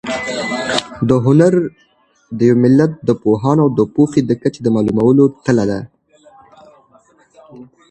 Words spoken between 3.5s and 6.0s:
او پوهې د کچې د معلومولو تله ده.